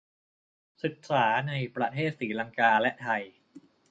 [0.83, 3.23] ศึกษาในประเทศศรีลังกาและไทย